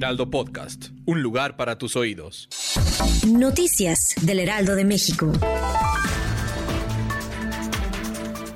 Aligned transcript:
Heraldo 0.00 0.30
Podcast, 0.30 0.86
un 1.04 1.20
lugar 1.20 1.58
para 1.58 1.76
tus 1.76 1.94
oídos. 1.94 2.48
Noticias 3.28 4.14
del 4.22 4.38
Heraldo 4.38 4.74
de 4.74 4.86
México. 4.86 5.30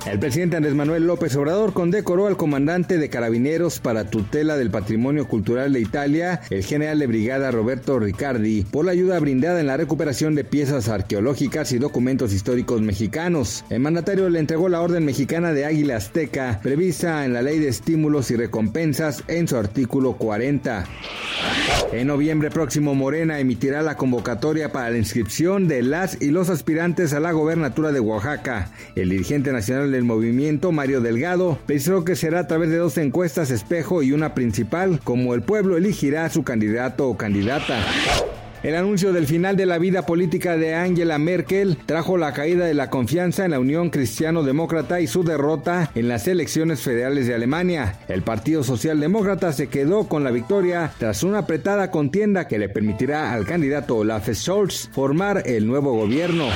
El 0.05 0.19
presidente 0.19 0.55
Andrés 0.55 0.75
Manuel 0.75 1.07
López 1.07 1.35
Obrador 1.35 1.73
condecoró 1.73 2.27
al 2.27 2.37
comandante 2.37 2.99
de 2.99 3.09
carabineros 3.09 3.79
para 3.79 4.07
tutela 4.07 4.55
del 4.55 4.69
patrimonio 4.69 5.27
cultural 5.27 5.73
de 5.73 5.79
Italia, 5.81 6.41
el 6.51 6.63
general 6.63 6.99
de 6.99 7.07
brigada 7.07 7.49
Roberto 7.49 7.97
Riccardi, 7.97 8.63
por 8.63 8.85
la 8.85 8.91
ayuda 8.91 9.19
brindada 9.19 9.59
en 9.59 9.65
la 9.65 9.77
recuperación 9.77 10.35
de 10.35 10.43
piezas 10.43 10.89
arqueológicas 10.89 11.71
y 11.71 11.79
documentos 11.79 12.33
históricos 12.33 12.81
mexicanos. 12.81 13.65
El 13.71 13.79
mandatario 13.79 14.29
le 14.29 14.39
entregó 14.39 14.69
la 14.69 14.81
Orden 14.81 15.05
Mexicana 15.05 15.53
de 15.53 15.65
Águila 15.65 15.97
Azteca, 15.97 16.59
prevista 16.61 17.25
en 17.25 17.33
la 17.33 17.41
Ley 17.41 17.57
de 17.57 17.69
Estímulos 17.69 18.29
y 18.29 18.35
Recompensas 18.35 19.23
en 19.27 19.47
su 19.47 19.57
artículo 19.57 20.13
40. 20.13 20.85
En 21.91 22.07
noviembre 22.07 22.49
próximo, 22.49 22.93
Morena 22.95 23.39
emitirá 23.39 23.81
la 23.81 23.95
convocatoria 23.95 24.71
para 24.71 24.89
la 24.89 24.97
inscripción 24.97 25.67
de 25.67 25.81
las 25.81 26.21
y 26.21 26.31
los 26.31 26.49
aspirantes 26.49 27.13
a 27.13 27.19
la 27.19 27.31
gobernatura 27.31 27.91
de 27.91 27.99
Oaxaca. 27.99 28.69
El 28.95 29.09
dirigente 29.09 29.51
nacional 29.51 29.91
del 29.91 30.03
movimiento, 30.03 30.71
Mario 30.71 31.01
Delgado, 31.01 31.57
precisó 31.65 32.03
que 32.03 32.15
será 32.15 32.41
a 32.41 32.47
través 32.47 32.69
de 32.69 32.77
dos 32.77 32.97
encuestas 32.97 33.51
espejo 33.51 34.03
y 34.03 34.11
una 34.11 34.33
principal, 34.33 34.99
como 35.03 35.33
el 35.33 35.41
pueblo 35.41 35.77
elegirá 35.77 36.25
a 36.25 36.29
su 36.29 36.43
candidato 36.43 37.07
o 37.07 37.17
candidata. 37.17 37.77
El 38.65 38.75
anuncio 38.75 39.13
del 39.13 39.27
final 39.27 39.55
de 39.55 39.67
la 39.67 39.77
vida 39.77 40.07
política 40.07 40.57
de 40.57 40.73
Angela 40.73 41.19
Merkel 41.19 41.77
trajo 41.85 42.17
la 42.17 42.33
caída 42.33 42.65
de 42.65 42.73
la 42.73 42.89
confianza 42.89 43.45
en 43.45 43.51
la 43.51 43.59
Unión 43.59 43.91
Cristiano-Demócrata 43.91 45.01
y 45.01 45.05
su 45.05 45.23
derrota 45.23 45.91
en 45.93 46.07
las 46.07 46.27
elecciones 46.27 46.81
federales 46.81 47.27
de 47.27 47.35
Alemania. 47.35 47.99
El 48.07 48.23
Partido 48.23 48.63
Socialdemócrata 48.63 49.53
se 49.53 49.67
quedó 49.67 50.07
con 50.07 50.23
la 50.23 50.31
victoria 50.31 50.91
tras 50.97 51.21
una 51.21 51.37
apretada 51.37 51.91
contienda 51.91 52.47
que 52.47 52.57
le 52.57 52.67
permitirá 52.67 53.33
al 53.33 53.45
candidato 53.45 53.97
Olaf 53.97 54.33
Scholz 54.33 54.89
formar 54.91 55.43
el 55.45 55.67
nuevo 55.67 55.93
gobierno. 55.93 56.47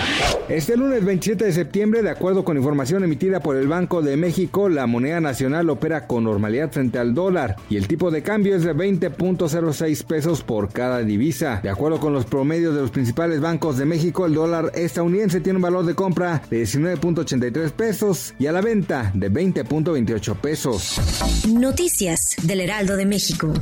Este 0.50 0.78
lunes 0.78 1.06
27 1.06 1.46
de 1.46 1.54
septiembre, 1.54 2.02
de 2.02 2.10
acuerdo 2.10 2.44
con 2.44 2.58
información 2.58 3.04
emitida 3.04 3.40
por 3.40 3.56
el 3.56 3.68
Banco 3.68 4.02
de 4.02 4.18
México, 4.18 4.68
la 4.68 4.88
moneda 4.88 5.22
nacional 5.22 5.70
opera 5.70 6.08
con 6.08 6.24
normalidad 6.24 6.72
frente 6.72 6.98
al 6.98 7.14
dólar 7.14 7.56
y 7.70 7.78
el 7.78 7.88
tipo 7.88 8.10
de 8.10 8.24
cambio 8.24 8.56
es 8.56 8.64
de 8.64 8.74
20.06 8.74 10.04
pesos 10.08 10.42
por 10.42 10.74
cada 10.74 11.04
divisa. 11.04 11.60
De 11.62 11.70
acuerdo 11.70 11.99
con 12.00 12.14
los 12.14 12.26
promedios 12.26 12.74
de 12.74 12.82
los 12.82 12.92
principales 12.92 13.42
bancos 13.42 13.78
de 13.78 13.86
México, 13.86 14.26
el 14.26 14.34
dólar 14.34 14.72
estadounidense 14.76 15.42
tiene 15.42 15.58
un 15.58 15.64
valor 15.64 15.86
de 15.86 15.96
compra 15.96 16.42
de 16.50 16.64
19.83 16.64 17.72
pesos 17.72 18.34
y 18.40 18.48
a 18.48 18.52
la 18.52 18.62
venta 18.62 19.12
de 19.14 19.32
20.28 19.32 20.36
pesos. 20.38 21.00
Noticias 21.48 22.36
del 22.44 22.62
Heraldo 22.62 22.96
de 22.96 23.06
México. 23.06 23.54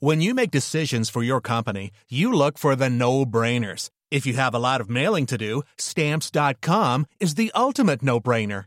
When 0.00 0.20
you 0.20 0.34
make 0.34 0.50
decisions 0.50 1.08
for 1.08 1.22
your 1.22 1.40
company, 1.40 1.90
you 2.10 2.30
look 2.30 2.58
for 2.58 2.76
the 2.76 2.90
no-brainers. 2.90 3.88
If 4.10 4.26
you 4.26 4.34
have 4.34 4.54
a 4.54 4.58
lot 4.58 4.82
of 4.82 4.90
mailing 4.90 5.24
to 5.26 5.38
do, 5.38 5.62
stamps.com 5.78 7.06
is 7.20 7.36
the 7.36 7.50
ultimate 7.54 8.02
no-brainer. 8.02 8.66